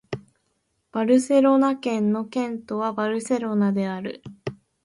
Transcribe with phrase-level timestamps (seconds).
[0.91, 4.23] バルセロナ県の県都はバルセロナである